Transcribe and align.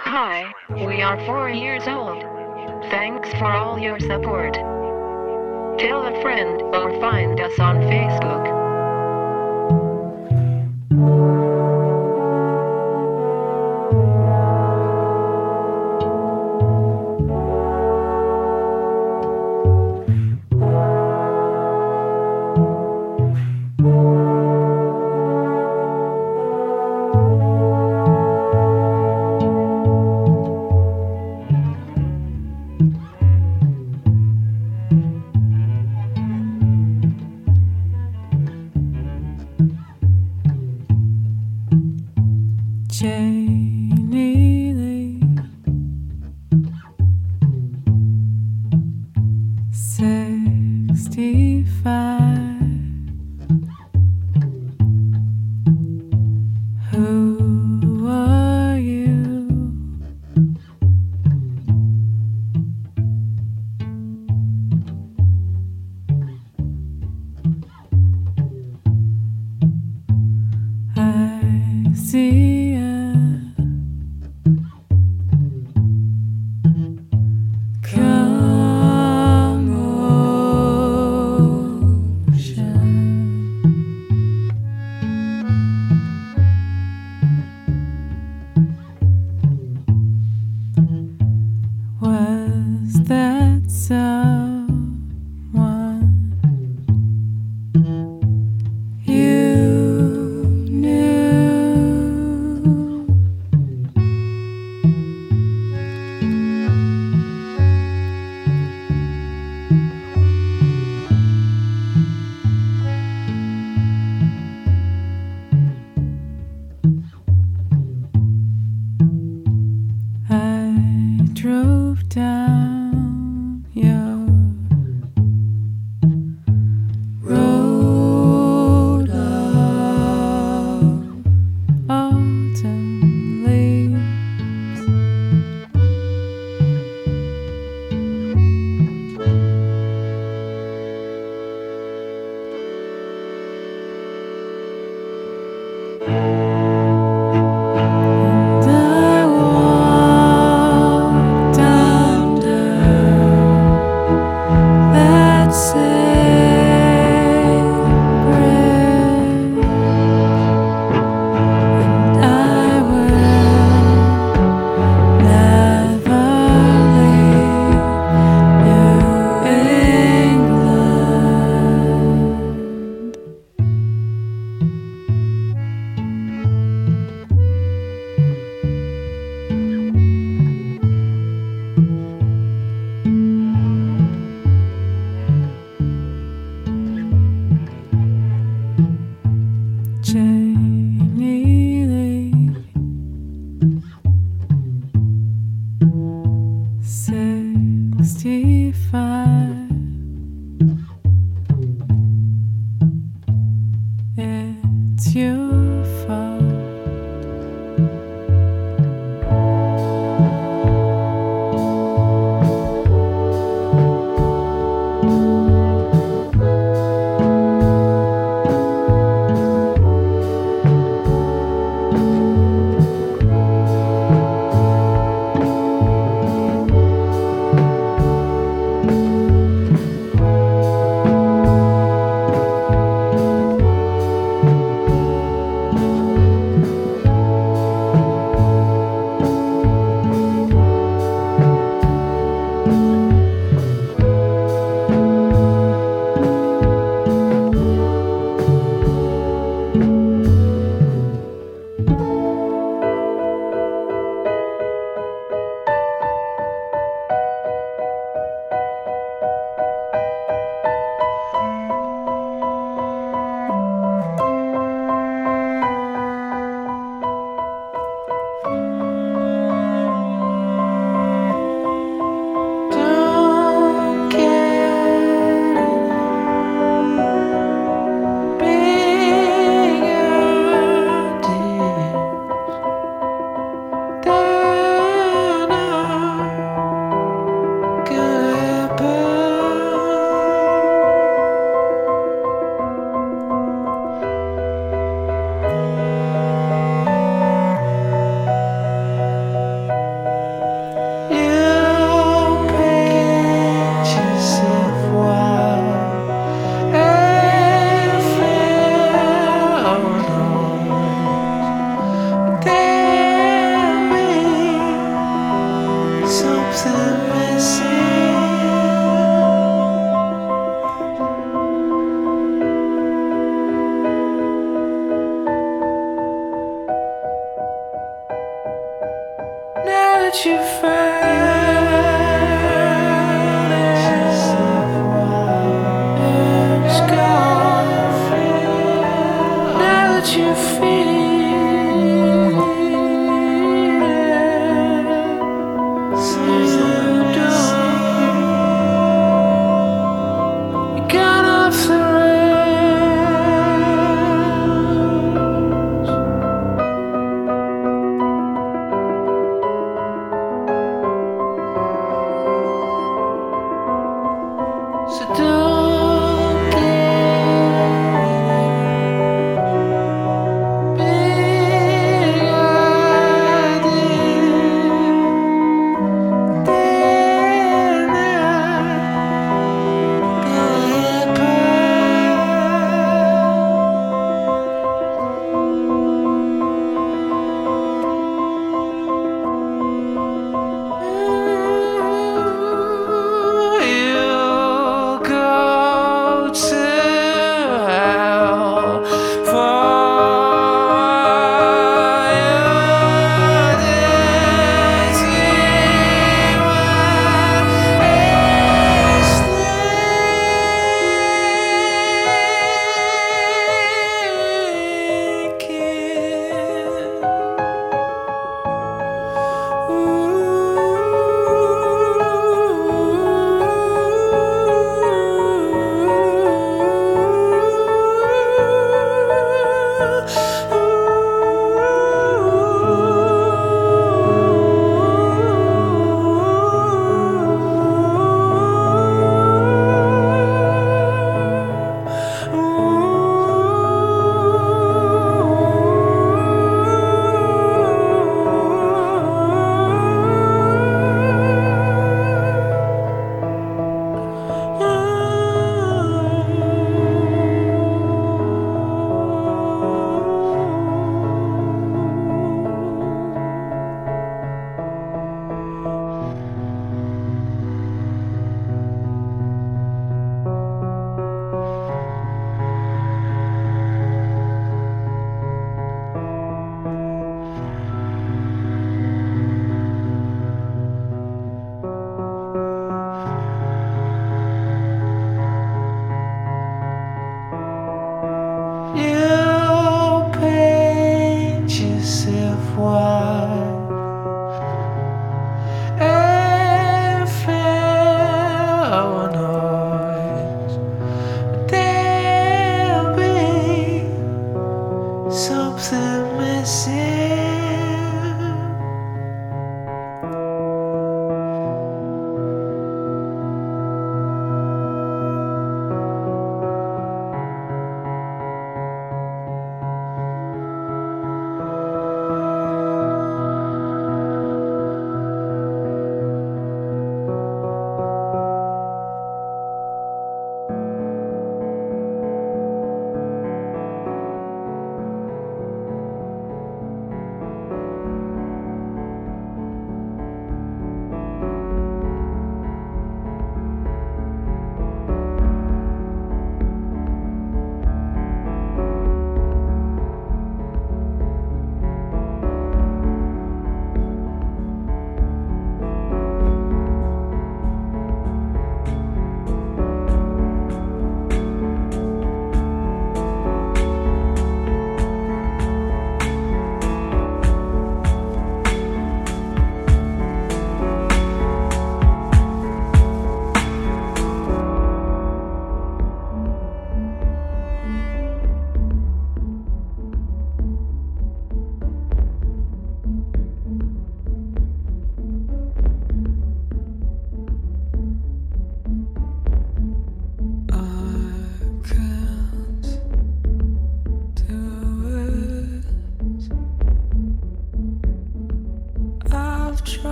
Hi, 0.00 0.52
we 0.70 1.00
are 1.00 1.24
four 1.26 1.48
years 1.48 1.86
old. 1.86 2.22
Thanks 2.90 3.30
for 3.38 3.46
all 3.46 3.78
your 3.78 4.00
support. 4.00 4.54
Tell 5.78 6.06
a 6.06 6.20
friend 6.20 6.60
or 6.62 6.90
find 7.00 7.38
us 7.38 7.56
on 7.60 7.76
Facebook. 7.82 8.58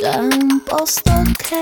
C'è 0.00 0.14
un 0.14 0.62
posto 0.62 1.10
che 1.36 1.60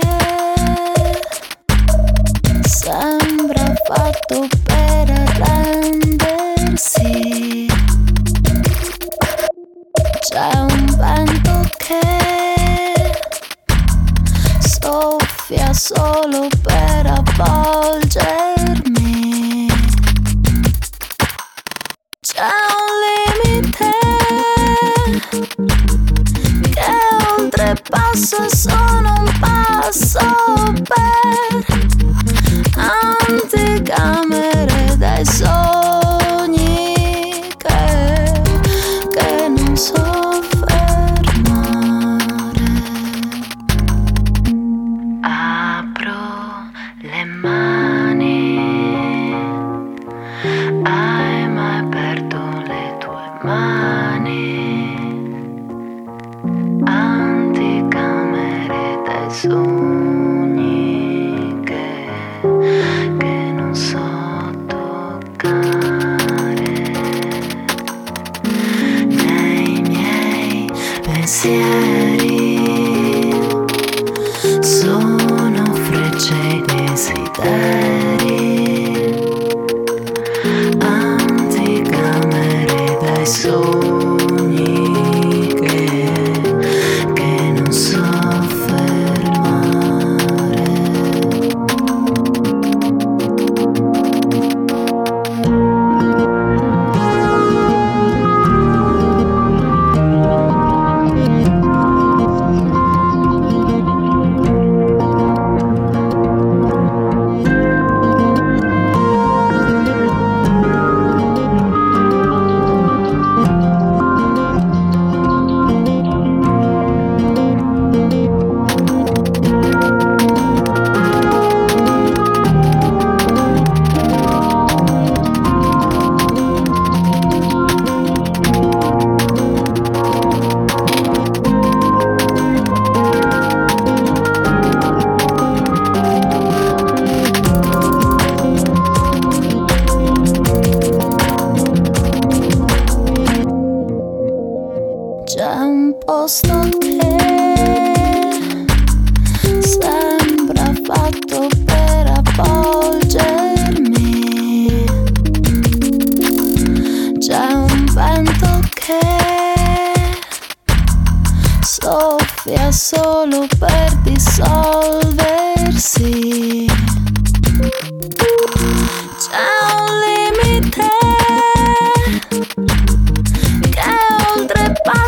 sembra 2.69 3.75
fatto 3.87 4.47
per 4.62 4.86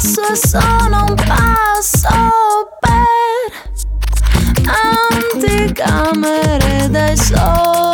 passo 0.08 0.22
è 0.22 0.34
solo 0.34 1.04
un 1.08 1.14
passo 1.14 2.08
per 2.80 3.52
anticamere 5.44 6.88
dai 6.88 7.16
soldi. 7.16 7.87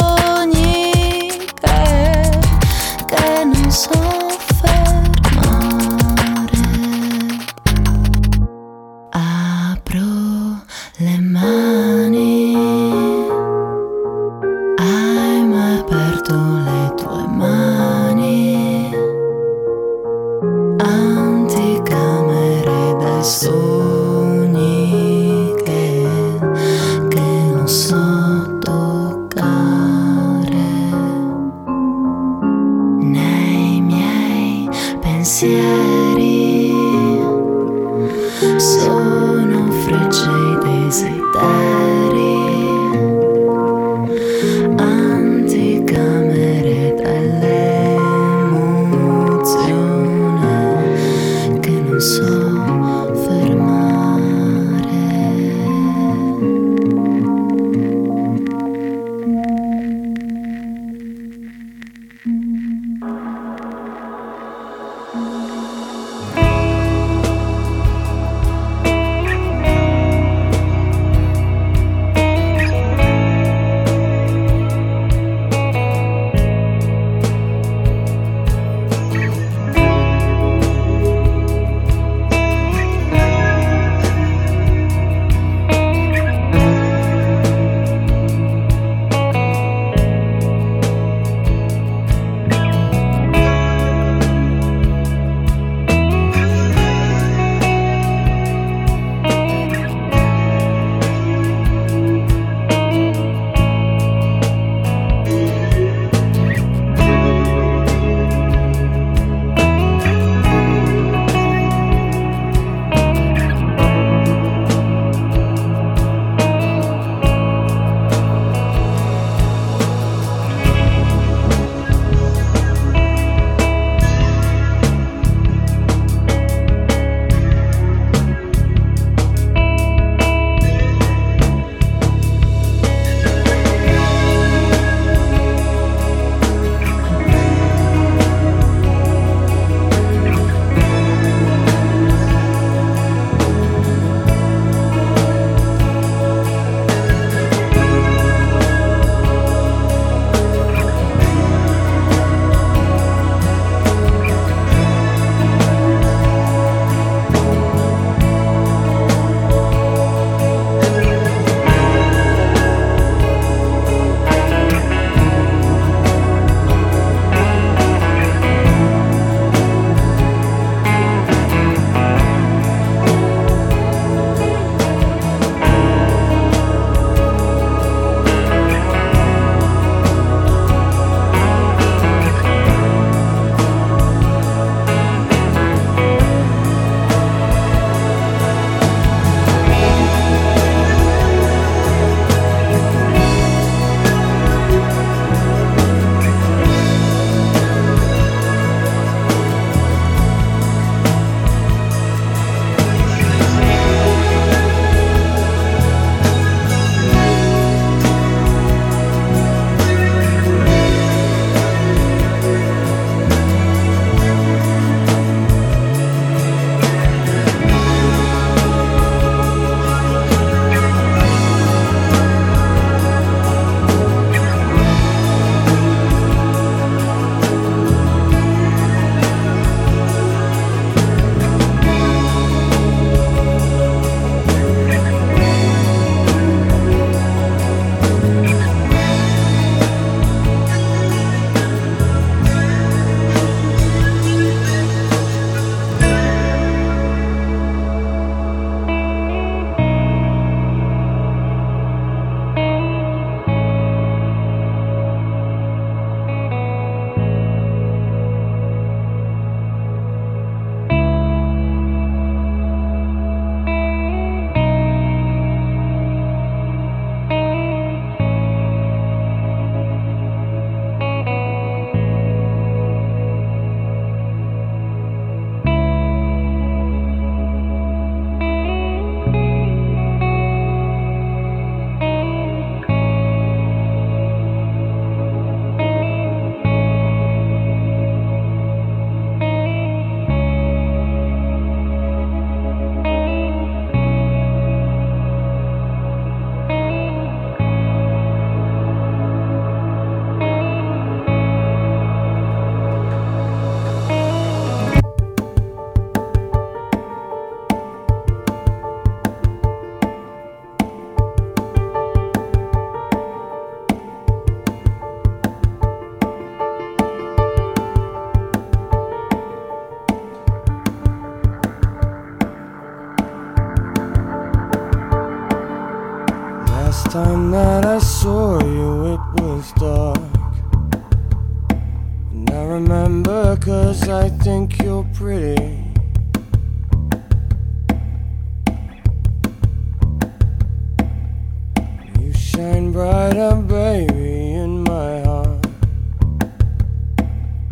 Baby, 343.74 344.52
in 344.64 344.84
my 344.84 345.20
heart. 345.22 345.66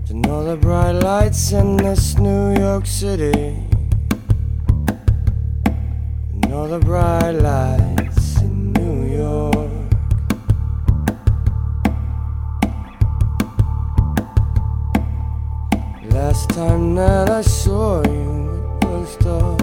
Than 0.07 0.27
all 0.27 0.45
the 0.45 0.57
bright 0.57 0.97
lights 1.11 1.53
in 1.53 1.77
this 1.77 2.19
New 2.19 2.59
York 2.59 2.87
City. 2.87 3.41
And 6.33 6.53
all 6.53 6.67
the 6.67 6.81
bright 6.81 7.37
lights 7.51 8.41
in 8.41 8.73
New 8.73 8.97
York. 9.23 9.71
Last 16.11 16.51
time 16.51 16.97
that 16.97 17.31
I 17.31 17.43
saw 17.43 18.03
you, 18.03 18.33
it 18.83 18.89
was 18.89 19.17
dark. 19.19 19.63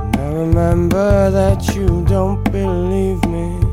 And 0.00 0.16
I 0.16 0.28
remember 0.44 1.30
that 1.30 1.60
you 1.76 1.88
don't 2.06 2.42
believe 2.50 3.22
me. 3.26 3.63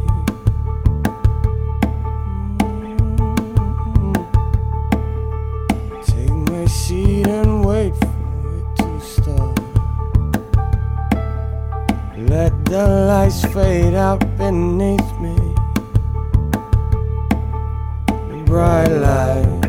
The 12.72 12.88
lights 12.88 13.44
fade 13.54 13.96
out 13.96 14.22
beneath 14.38 15.12
me. 15.20 15.36
Bright 18.46 18.88
lights 18.88 19.61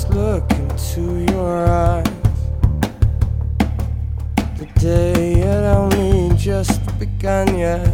Last 0.00 0.14
look 0.14 0.50
into 0.52 1.30
your 1.30 1.66
eyes. 1.66 2.06
The 4.56 4.66
day 4.78 5.38
had 5.40 5.64
only 5.64 6.34
just 6.36 6.80
begun 6.98 7.58
yet. 7.58 7.86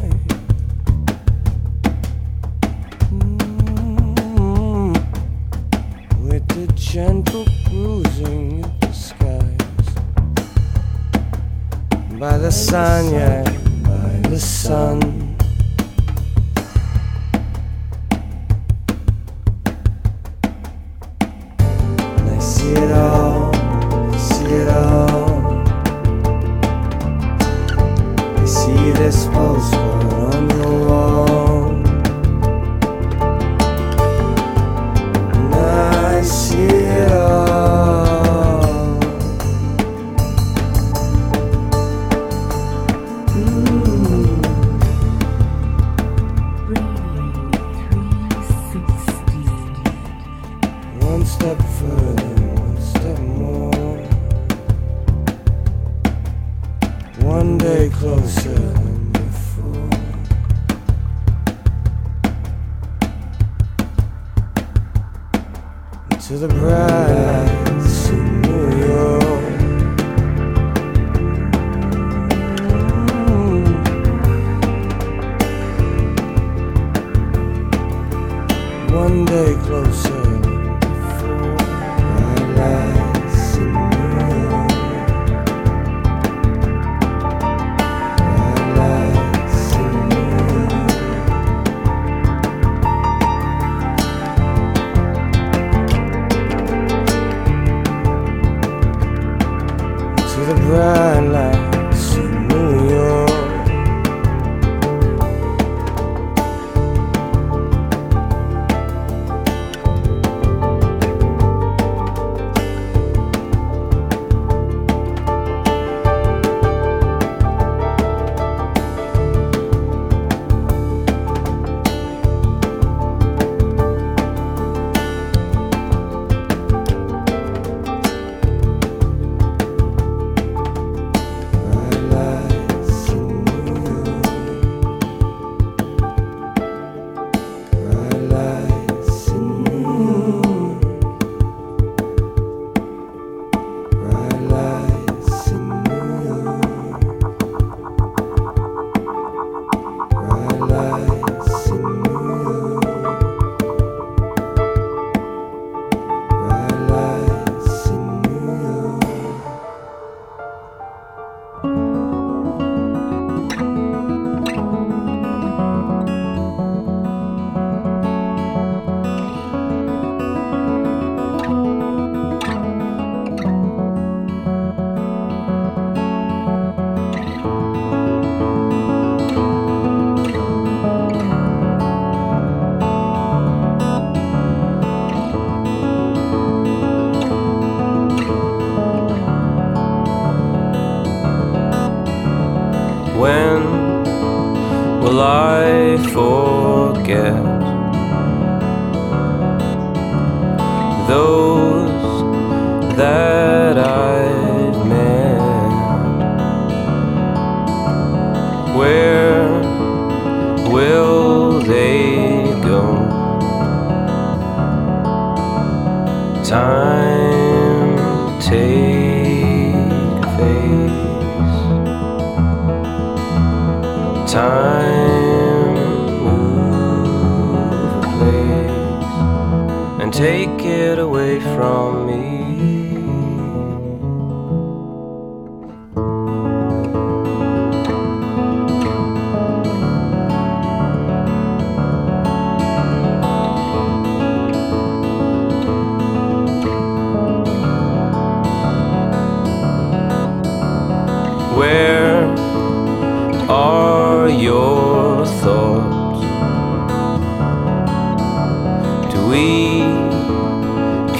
Mm. 3.10 4.94
With 6.28 6.46
the 6.48 6.72
gentle 6.74 7.46
bruising 7.68 8.64
of 8.64 8.80
the 8.80 8.92
skies. 8.92 9.88
By 12.20 12.38
the 12.38 12.52
sun, 12.52 13.12
yeah, 13.14 13.42
by 13.82 14.28
the 14.28 14.38
sun. 14.38 15.15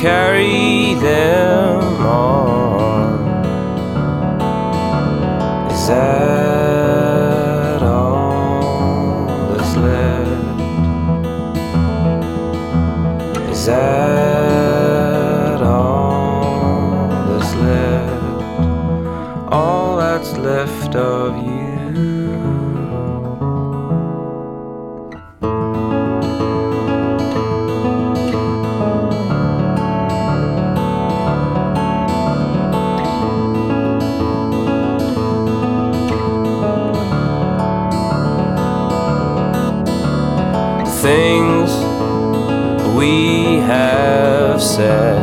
Carry 0.07 0.95
them 0.95 1.66
said 44.77 45.16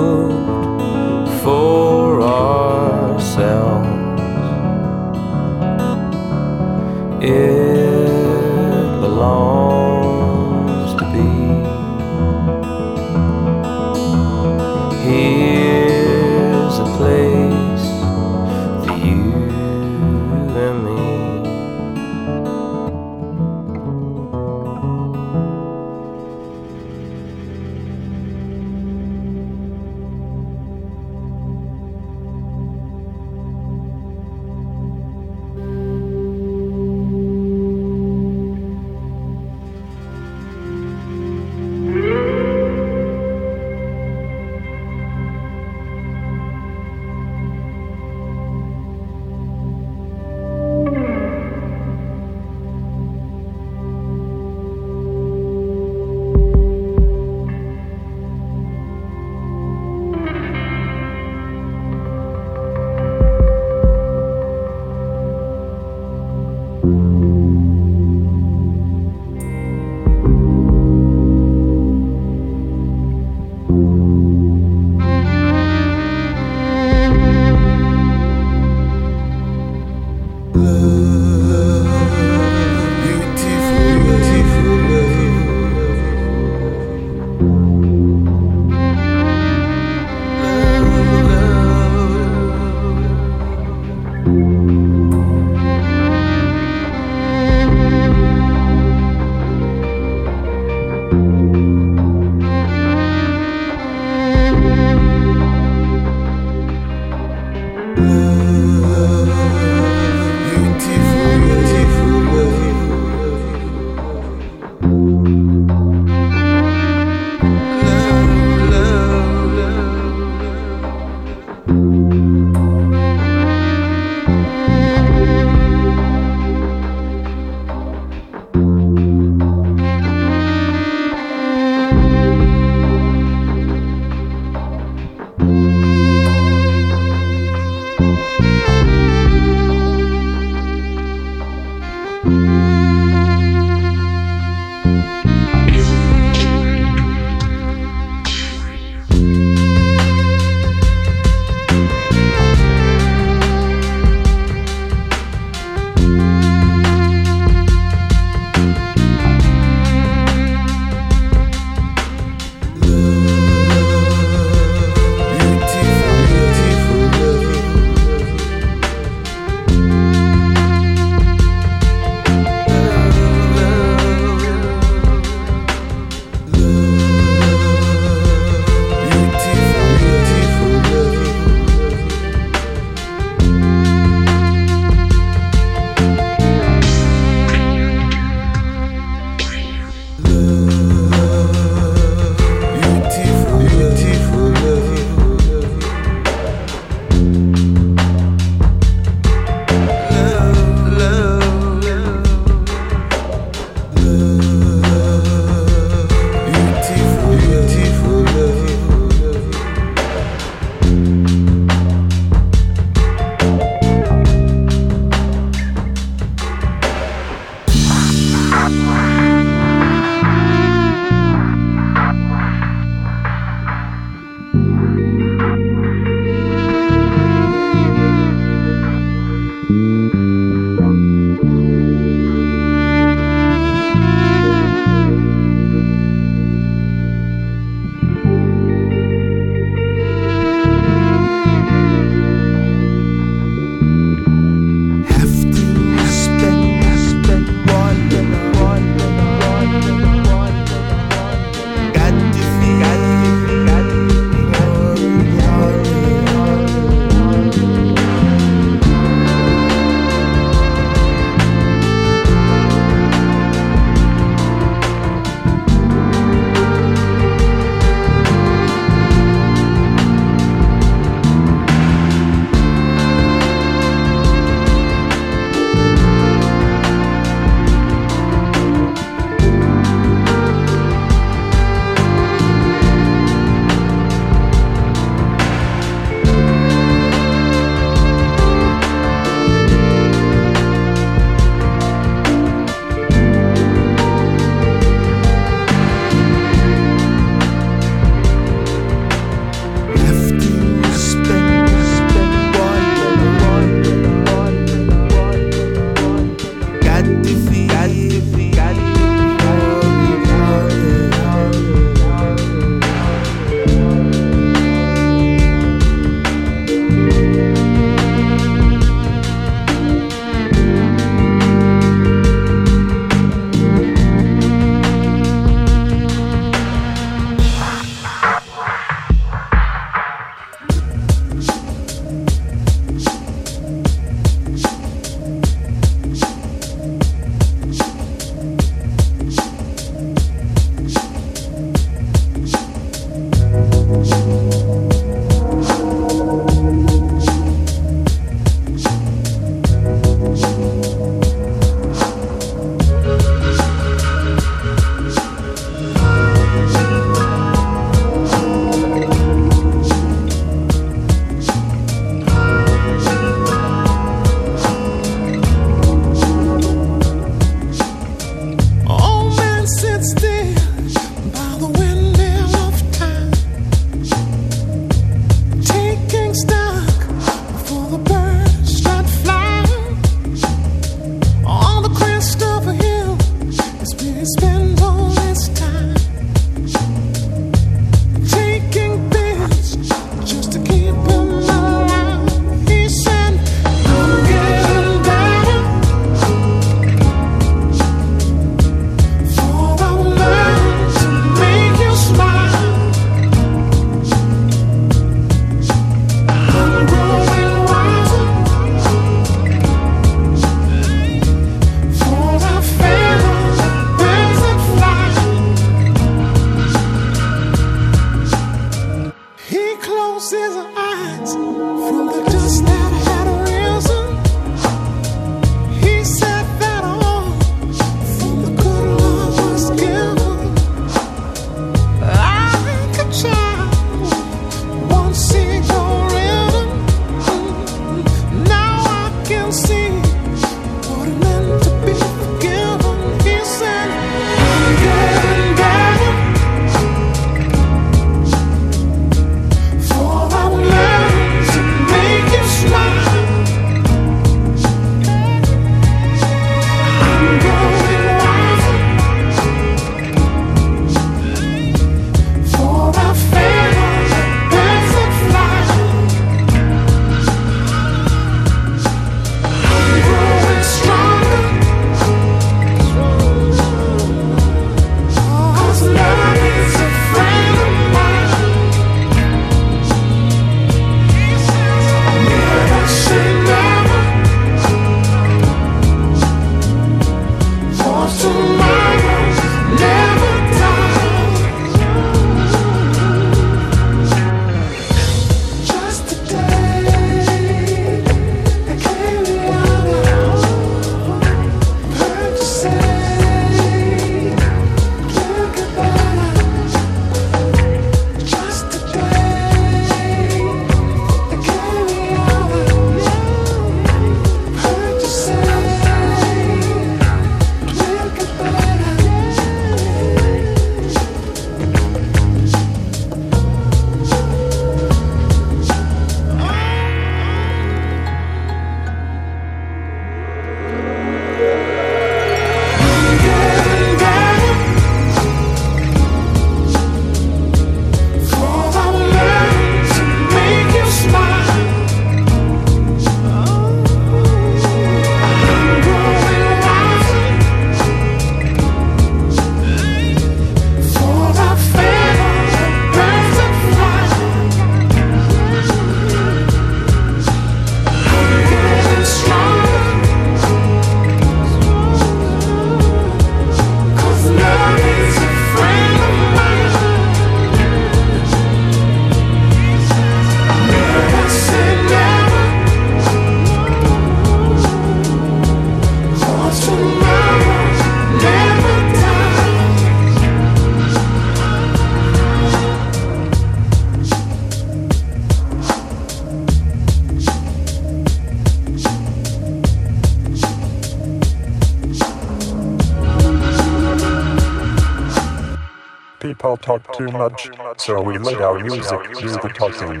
people 596.56 596.78
talk 596.78 596.96
too 596.96 597.08
much, 597.08 597.50
so 597.76 598.00
we 598.00 598.16
let 598.16 598.40
our 598.40 598.58
music 598.58 599.00
do 599.18 599.28
the 599.28 599.50
talking. 599.54 600.00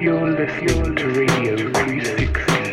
You're 0.00 0.30
listening 0.30 0.96
to 0.96 1.06
Radio 1.08 1.56
360. 1.72 2.65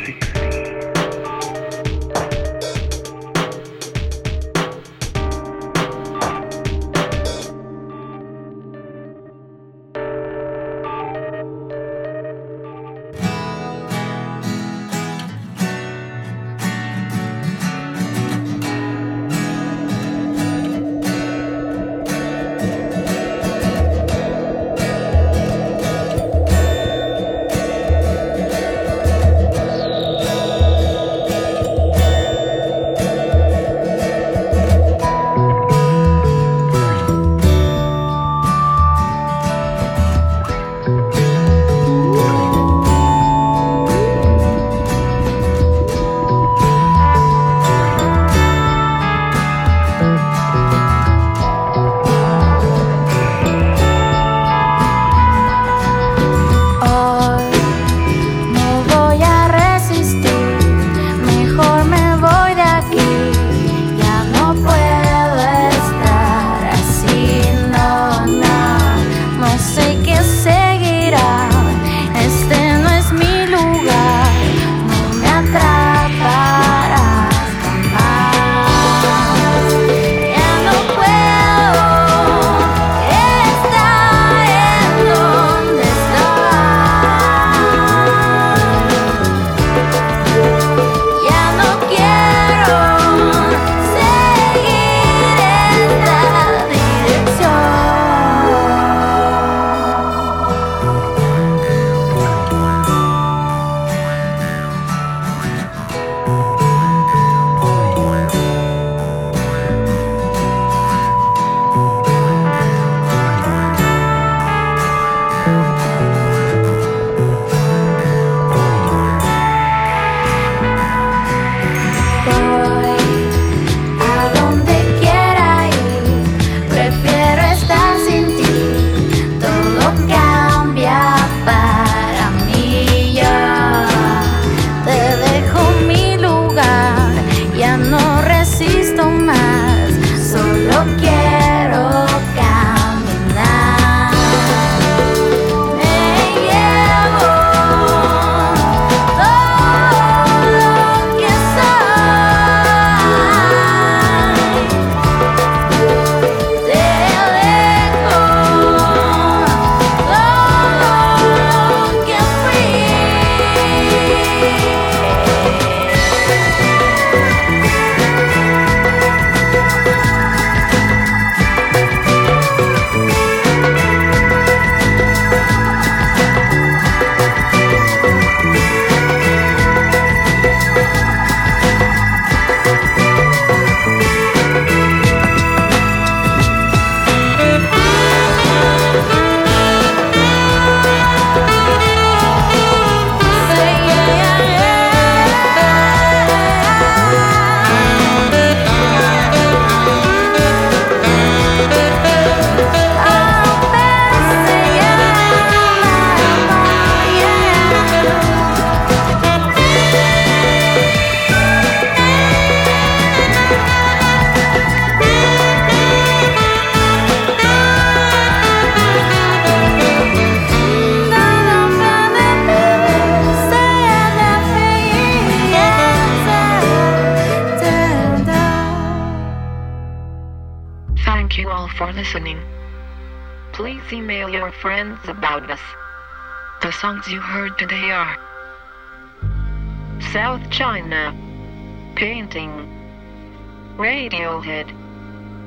Radiohead, 243.78 244.72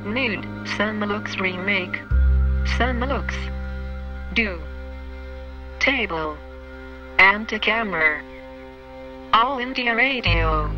Nude, 0.04 0.42
Sonlux 0.76 1.38
Remake, 1.38 2.00
Sonlux, 2.76 3.32
Do, 4.34 4.60
Table, 5.78 6.36
Anticamere, 7.18 8.20
All 9.32 9.60
India 9.60 9.94
Radio, 9.94 10.68